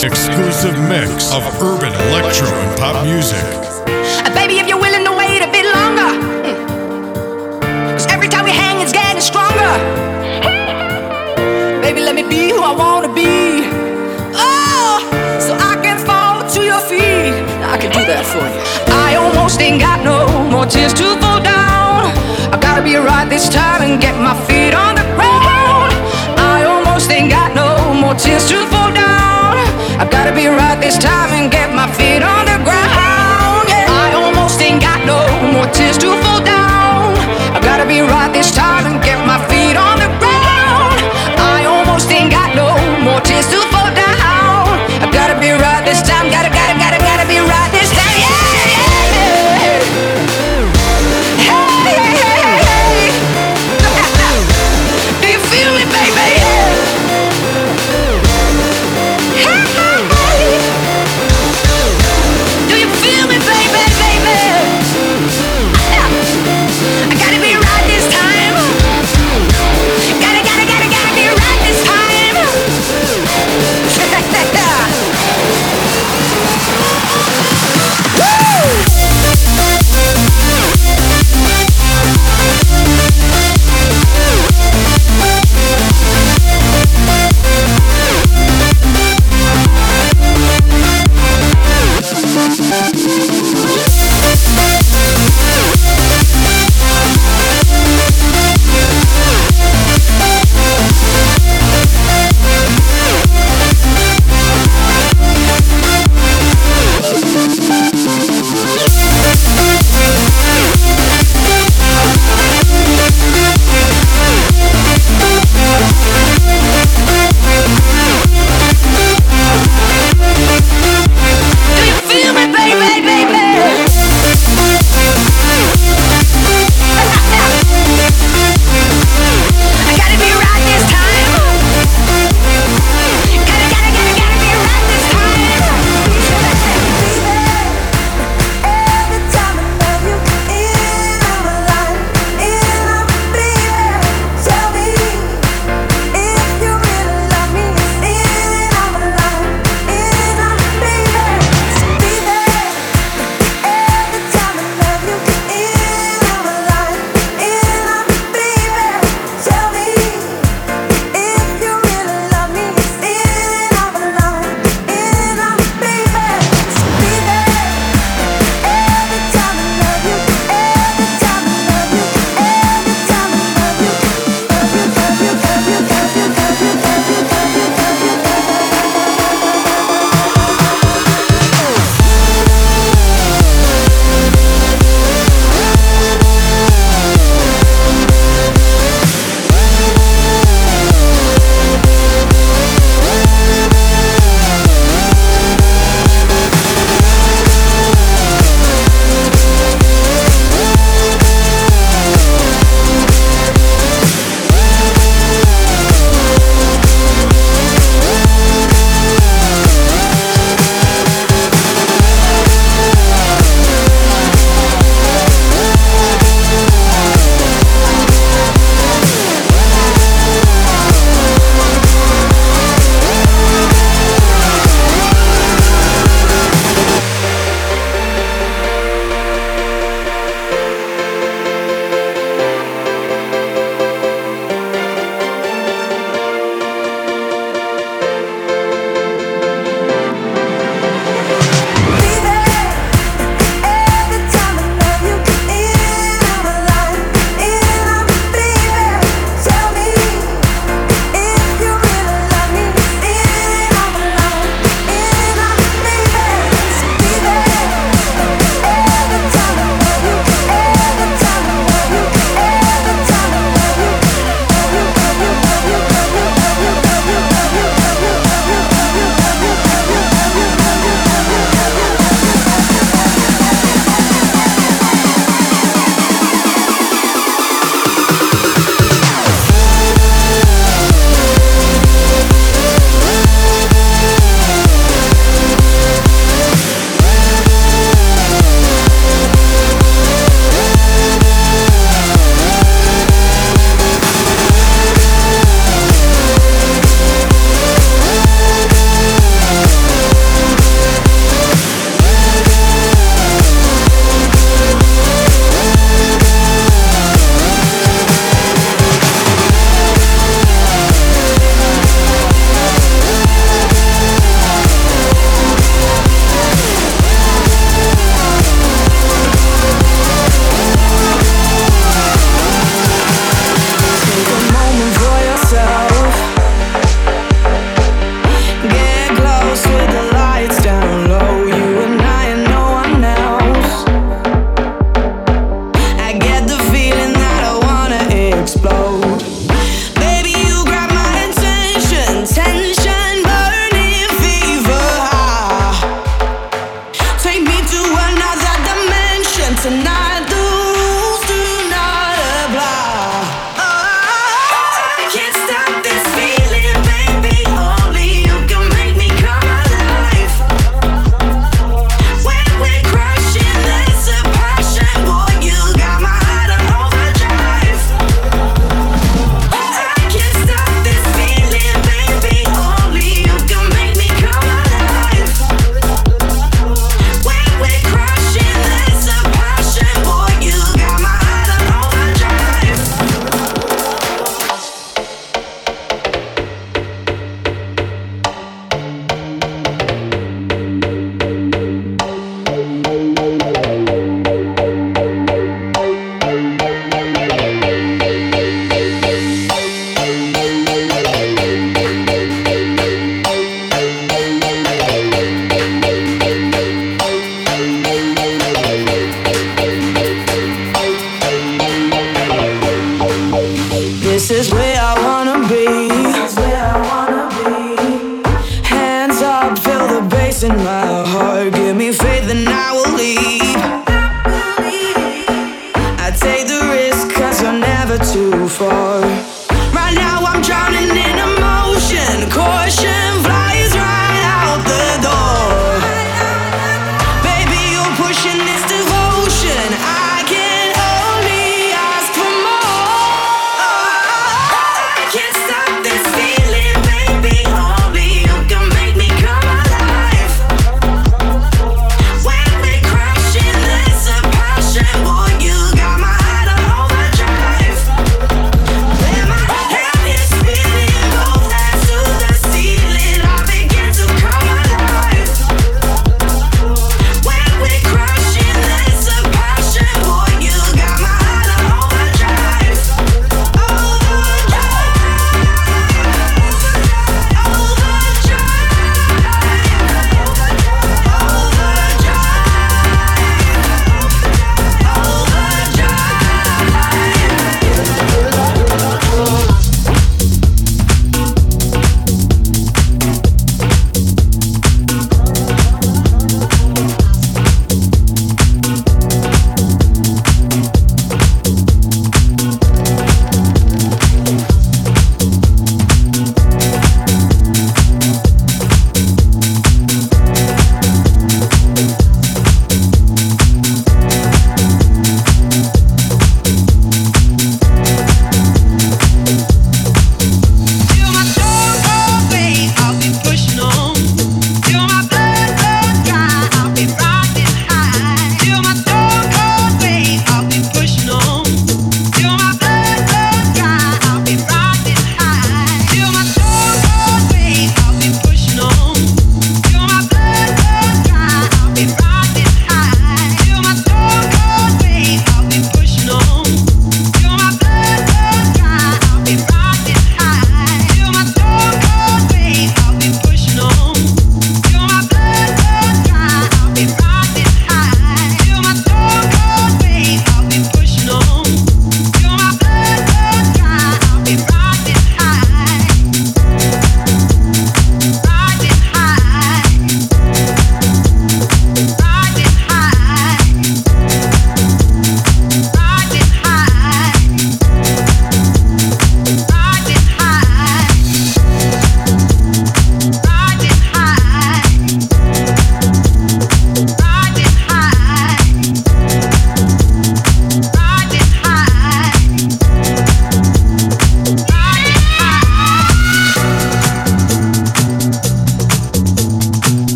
Exclusive 0.00 0.78
mix 0.88 1.32
of 1.32 1.42
urban 1.60 1.92
electro 2.08 2.46
and 2.46 2.78
pop 2.78 3.04
music. 3.04 3.97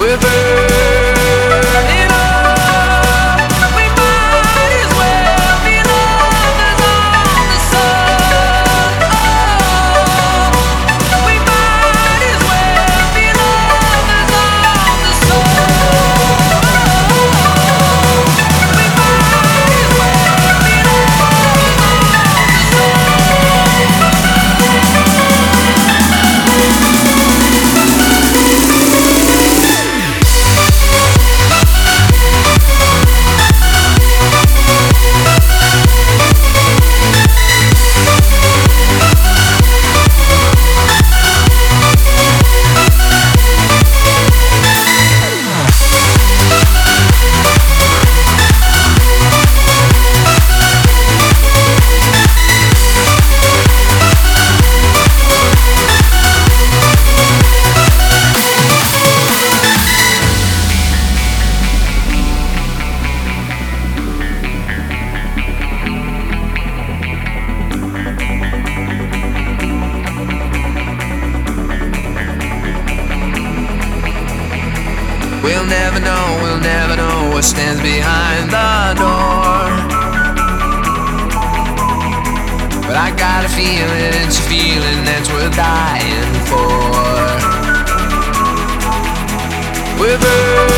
We're 0.00 0.16
burning. 0.16 2.07
Vincent 90.38 90.77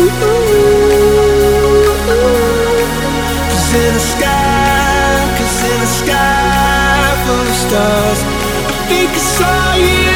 Cause 0.00 0.08
in 3.74 3.92
the 3.94 4.00
sky, 4.00 5.34
cause 5.36 5.62
in 5.70 5.80
the 5.80 5.86
sky 5.86 7.24
full 7.26 7.46
of 7.46 7.54
stars, 7.54 8.20
I 8.22 8.86
think 8.88 9.10
I 9.10 9.18
saw 9.18 9.74
you. 9.74 10.09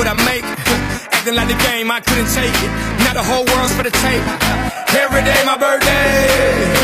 What 0.00 0.08
I 0.08 0.16
make. 0.24 0.44
Acting 1.12 1.36
like 1.36 1.52
the 1.52 1.60
game, 1.68 1.92
I 1.92 2.00
couldn't 2.00 2.32
take 2.32 2.56
it. 2.56 2.72
Now 3.04 3.12
the 3.12 3.20
whole 3.20 3.44
world's 3.44 3.76
for 3.76 3.84
the 3.84 3.92
tape. 3.92 4.24
Every 4.96 5.20
day 5.28 5.36
my 5.44 5.60
birthday. 5.60 6.24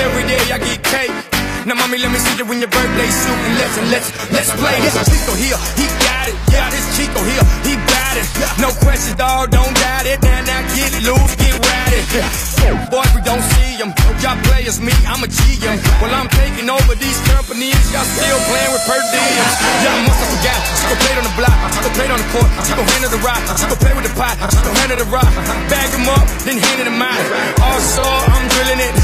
Every 0.04 0.24
day 0.28 0.44
I 0.52 0.60
get 0.60 0.84
cake. 0.84 1.16
Now 1.64 1.80
mommy, 1.80 1.96
let 1.96 2.12
me 2.12 2.20
see 2.20 2.36
you 2.36 2.44
in 2.52 2.60
your 2.60 2.68
birthday 2.68 3.08
suit 3.08 3.40
and 3.48 3.54
let's 3.56 3.74
and 3.80 3.88
let's 3.88 4.08
let's 4.36 4.50
play 4.60 4.76
this 4.84 5.00
Chico 5.08 5.32
here. 5.32 5.56
He 5.80 5.88
got 6.04 6.28
it. 6.28 6.36
Yeah, 6.52 6.68
this 6.68 6.86
Chico 6.92 7.20
here. 7.24 7.44
He 7.64 7.74
got 7.88 8.14
it. 8.20 8.28
No 8.60 8.68
questions, 8.84 9.16
dog. 9.16 9.50
Don't 9.50 9.72
doubt 9.72 10.04
it. 10.04 10.20
Now 10.20 10.44
now 10.44 10.60
get 10.76 10.92
loose, 11.00 11.34
get 11.40 11.56
ratty. 11.56 12.55
Boys, 12.90 13.10
we 13.14 13.20
don't 13.22 13.42
see 13.54 13.76
them. 13.78 13.90
Y'all 14.22 14.38
players, 14.48 14.80
me, 14.80 14.92
I'm 15.06 15.22
a 15.22 15.28
GM. 15.28 15.76
Well, 16.00 16.14
I'm 16.14 16.28
taking 16.34 16.70
over 16.70 16.94
these 16.96 17.18
companies. 17.30 17.78
Y'all 17.92 18.06
still 18.06 18.40
playing 18.50 18.72
with 18.72 18.84
per 18.86 18.98
diems. 19.12 19.54
Y'all 19.84 20.00
must 20.06 20.18
have 20.22 20.30
forgot. 20.34 20.60
She 20.78 20.84
gon' 20.90 21.00
play 21.02 21.14
on 21.18 21.24
the 21.26 21.34
block. 21.36 21.56
She 21.74 21.80
gon' 21.84 21.94
play 21.94 22.08
on 22.10 22.18
the 22.18 22.30
court. 22.34 22.50
She 22.66 22.72
gon' 22.74 22.88
handle 22.90 23.10
the 23.10 23.22
rock. 23.22 23.42
She 23.58 23.64
gon' 23.66 23.80
play 23.82 23.94
with 23.94 24.06
the 24.08 24.14
pot. 24.18 24.34
She 24.50 24.60
gon' 24.64 24.76
handle 24.80 24.98
the 24.98 25.08
rock. 25.10 25.30
Bag 25.70 25.88
'em 25.94 26.08
up, 26.08 26.26
then 26.46 26.56
hand 26.58 26.80
it 26.80 26.86
to 26.90 26.94
mine. 26.94 27.26
Also, 27.60 28.04
I'm 28.34 28.44
drilling 28.54 28.80
it. 28.80 28.94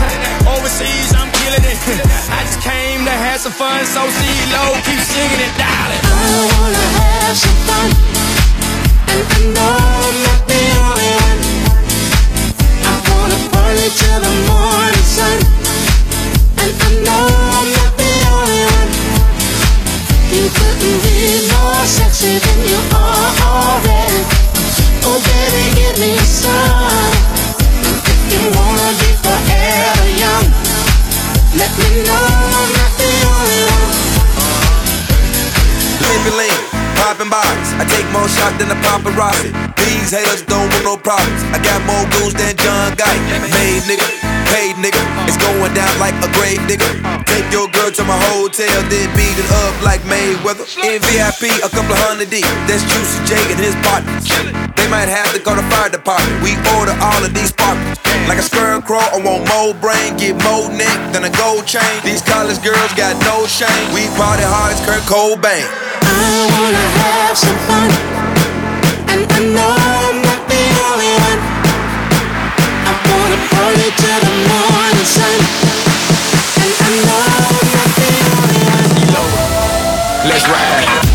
Overseas, 0.46 1.10
I'm 1.14 1.30
killing 1.42 1.64
it. 1.66 1.78
I 2.30 2.40
just 2.46 2.60
came 2.62 3.04
to 3.04 3.14
have 3.14 3.40
some 3.40 3.52
fun, 3.52 3.84
so 3.86 4.00
C-Lo, 4.08 4.62
keep 4.86 5.00
singing 5.14 5.40
it, 5.46 5.52
darling. 5.58 6.02
I 6.02 6.50
wanna 6.54 6.86
have 6.98 7.36
some 7.36 7.58
fun, 7.66 7.88
and 9.12 9.24
I 9.36 9.40
know 9.54 9.76
I'm 10.06 10.16
not 10.26 10.40
the 10.48 10.82
party 13.72 13.88
till 13.96 14.20
the 14.20 14.32
morning 14.48 15.06
sun, 15.08 15.38
and 16.60 16.72
I 16.76 16.90
know 17.04 17.24
I'm 17.56 17.68
not 17.72 17.92
the 17.96 18.12
only 18.28 18.64
one. 18.76 18.90
You 20.28 20.44
couldn't 20.52 20.98
be 21.04 21.48
more 21.48 21.84
sexy 21.86 22.36
than 22.36 22.58
you 22.68 22.80
are 22.92 23.32
already. 23.48 24.20
Oh 25.08 25.16
baby, 25.24 25.64
give 25.78 25.96
me 26.04 26.12
some. 26.20 27.16
If 28.12 28.20
you 28.32 28.42
wanna 28.52 28.88
be 29.00 29.10
forever 29.24 30.08
young, 30.20 30.46
let 31.56 31.72
me 31.80 31.88
know 32.04 32.24
I'm 32.58 32.70
not 32.76 32.92
the 33.00 33.10
only 33.32 33.62
one. 33.72 33.90
Living 36.08 36.36
lean, 36.36 36.71
popping 37.03 37.26
bodies. 37.26 37.70
I 37.82 37.84
take 37.90 38.07
more 38.14 38.30
shots 38.30 38.55
than 38.62 38.70
a 38.70 38.78
paparazzi. 38.78 39.50
These 39.74 40.14
haters 40.14 40.46
don't 40.46 40.70
want 40.70 40.84
no 40.86 40.94
problems. 40.94 41.42
I 41.50 41.59
got 41.59 41.82
more 41.82 42.07
goons 42.14 42.38
than 42.38 42.55
John 42.62 42.94
Gotti. 42.94 43.18
Made 43.50 43.82
nigga, 43.90 44.07
paid 44.55 44.78
nigga. 44.78 45.03
It's 45.26 45.34
going 45.34 45.74
down 45.74 45.90
like 45.98 46.14
a 46.22 46.30
grave 46.38 46.62
digger. 46.70 46.86
Take 47.26 47.50
your 47.50 47.66
girl 47.74 47.90
to 47.90 48.03
my 48.07 48.14
hotel, 48.30 48.70
then 48.86 49.11
beat 49.18 49.34
it 49.34 49.50
up 49.66 49.74
like 49.82 49.98
Mayweather. 50.07 50.62
In 50.78 51.03
VIP, 51.03 51.50
a 51.66 51.68
couple 51.74 51.90
of 51.90 52.00
hundred 52.07 52.30
deep. 52.30 52.46
That's 52.70 52.86
Juicy 52.86 53.18
J 53.26 53.34
and 53.50 53.59
his 53.59 53.74
partners. 53.82 54.22
They 54.78 54.86
might 54.86 55.11
have 55.11 55.26
to 55.34 55.40
go 55.42 55.59
to 55.59 55.64
fire 55.74 55.90
department. 55.90 56.38
We 56.46 56.55
order 56.78 56.94
all 57.03 57.22
of 57.26 57.34
these 57.34 57.50
partners. 57.50 57.98
Like 58.30 58.38
a 58.38 58.46
scarecrow, 58.46 59.03
I 59.03 59.18
want 59.18 59.50
more 59.50 59.74
brain, 59.74 60.14
get 60.14 60.38
more 60.46 60.70
neck 60.70 60.98
than 61.11 61.26
a 61.26 61.32
gold 61.34 61.66
chain. 61.66 61.98
These 62.07 62.22
college 62.22 62.62
girls 62.62 62.94
got 62.94 63.18
no 63.26 63.50
shame. 63.50 63.90
We 63.90 64.07
party 64.14 64.46
hard 64.46 64.70
as 64.70 64.80
Kurt 64.86 65.03
Cobain. 65.11 65.91
I 66.05 66.46
wanna 66.53 66.86
have 67.00 67.36
some 67.36 67.59
fun, 67.68 67.90
and 69.12 69.22
I 69.30 69.40
know 69.55 69.70
I'm 69.70 70.16
not 70.22 70.42
the 70.48 70.62
only 70.88 71.12
one. 71.28 71.40
I 72.90 72.92
wanna 73.09 73.38
party 73.53 73.88
till 74.00 74.20
the 74.26 74.34
morning 74.50 75.09
sun, 75.16 75.38
and 76.62 76.72
I 76.86 76.90
know 77.07 77.20
I'm 77.38 77.66
not 77.76 77.90
the 78.00 78.11
only 78.34 78.61
one. 78.74 78.90
Let's 80.28 80.46
ride. 80.48 81.11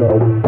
Get, 0.00 0.39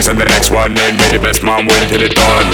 things, 0.00 0.08
and 0.08 0.18
the 0.20 0.24
next 0.24 0.50
one 0.50 0.72
in, 0.72 0.96
may 0.96 1.08
the 1.12 1.18
best 1.20 1.42
man 1.42 1.66
win 1.66 1.88
till 1.88 2.00
it 2.00 2.14
done. 2.16 2.48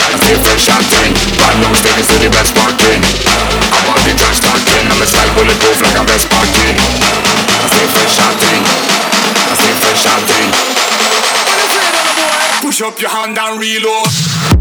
I 0.00 0.16
stay 0.16 0.36
fresh 0.40 0.68
and 0.72 0.86
ting. 0.88 1.12
Brand 1.36 1.60
new 1.60 1.74
sneakers 1.76 2.08
do 2.08 2.16
the 2.24 2.30
best 2.32 2.56
walking. 2.56 3.00
Above 3.84 4.00
the 4.04 4.16
trash 4.16 4.40
talking, 4.40 4.84
I'm 4.88 5.02
a 5.02 5.06
style 5.06 5.28
bulletproof 5.36 5.82
like 5.84 5.96
a 6.00 6.04
vest 6.08 6.26
packing. 6.32 6.76
I 7.60 7.68
stay 7.68 7.86
fresh 7.92 8.16
and. 8.24 8.64
I 9.44 9.54
stay 9.60 9.74
fresh 9.76 10.06
and 10.08 10.24
ting. 10.24 10.50
Push 12.64 12.80
up 12.82 13.00
your 13.00 13.10
hand 13.10 13.38
and 13.38 13.60
reload. 13.60 14.59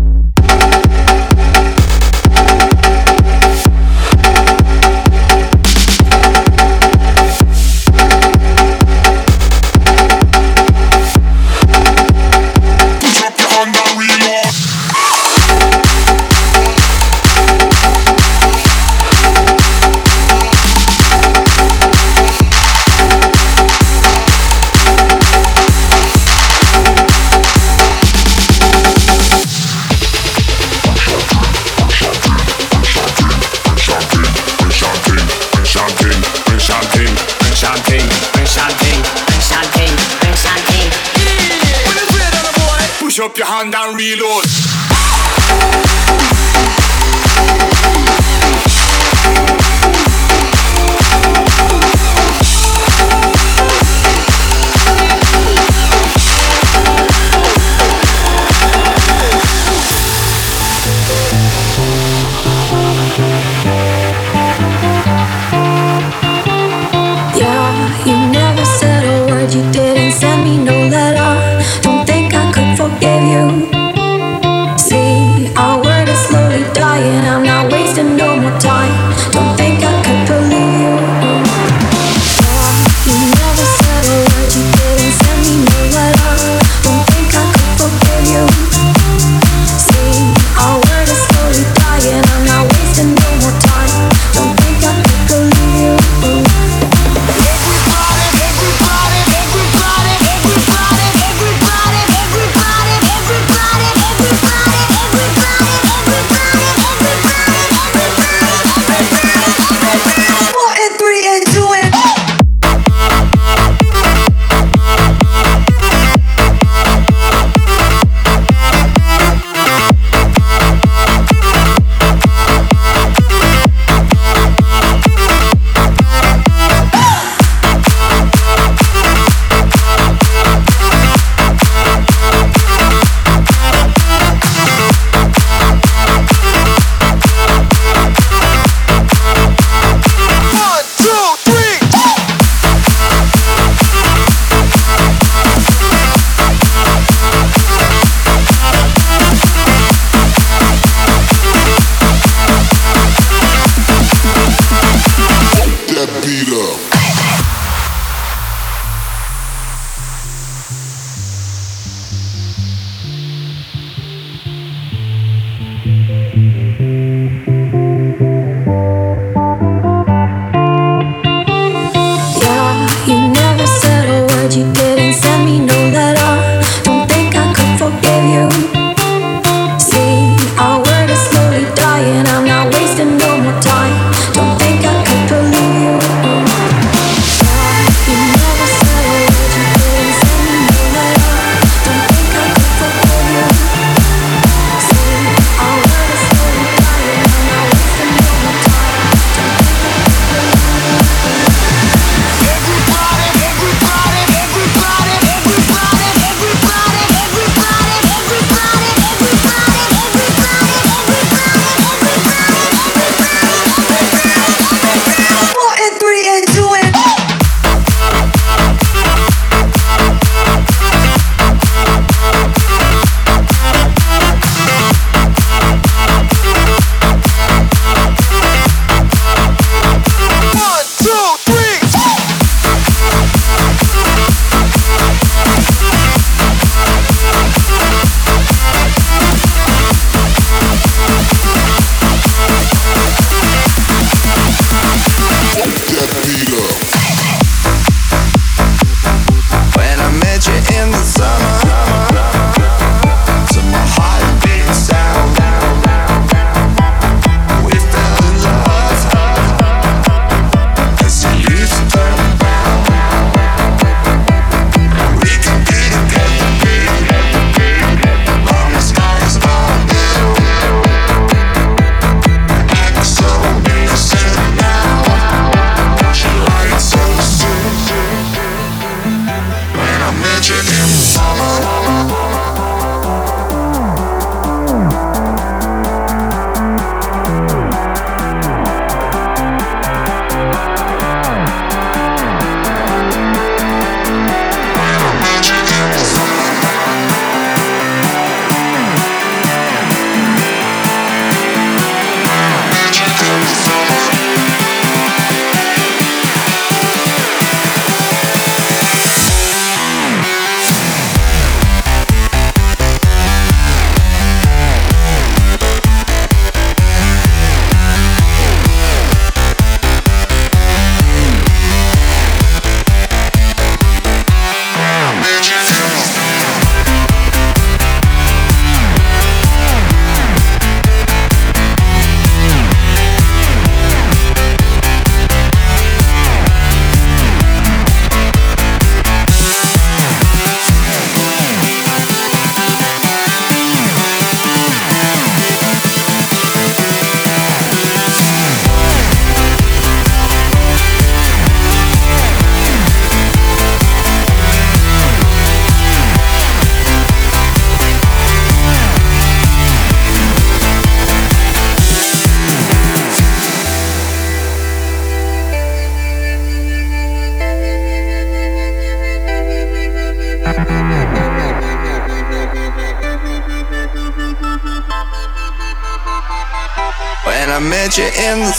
I 377.90 378.02
met 378.02 378.20
in 378.20 378.40
the 378.42 378.59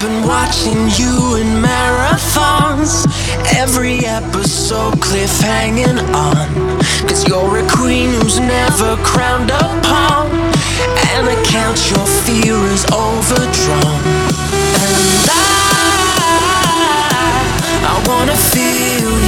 I've 0.00 0.06
been 0.06 0.28
watching 0.28 0.78
you 0.96 1.34
in 1.40 1.60
marathons. 1.60 3.04
Every 3.56 4.06
episode 4.06 4.94
cliffhanging 4.94 5.98
on. 6.14 6.78
Cause 7.08 7.26
you're 7.26 7.58
a 7.58 7.68
queen 7.68 8.10
who's 8.10 8.38
never 8.38 8.96
crowned 9.02 9.50
upon. 9.50 10.30
And 11.10 11.26
I 11.26 11.34
count 11.50 11.90
your 11.90 12.06
fear 12.22 12.54
is 12.70 12.84
overdrawn. 12.92 14.04
And 14.86 15.30
I, 15.34 15.42
I 17.82 17.94
wanna 18.06 18.36
feel 18.36 19.10
you. 19.22 19.27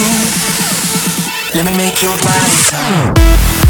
Let 1.63 1.69
me 1.73 1.77
make 1.77 2.01
your 2.01 2.17
body 2.17 2.57
talk. 2.71 3.60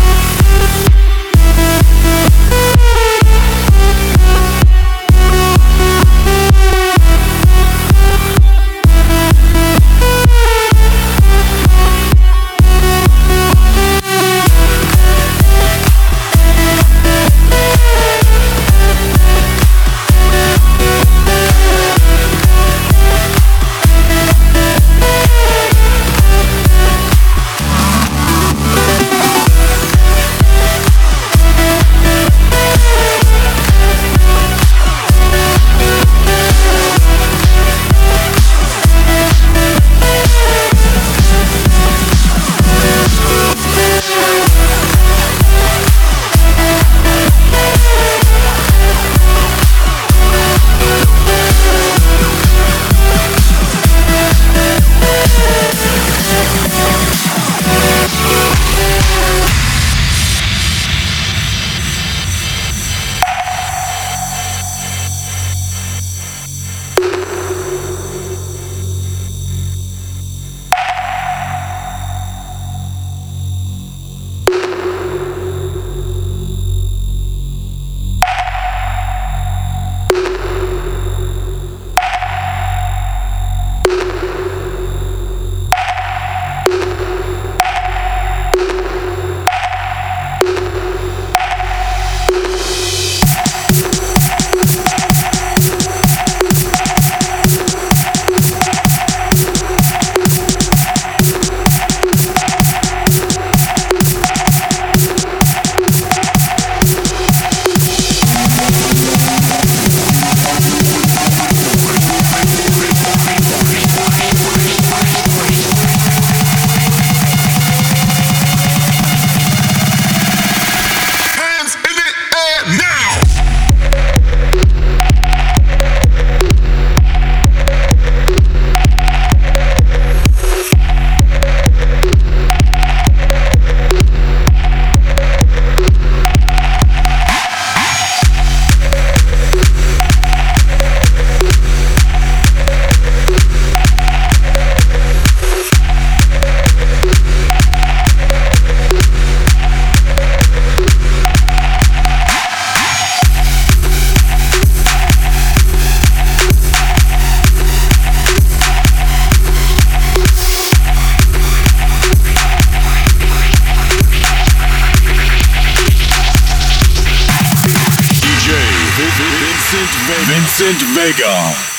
Vega. 171.01 171.70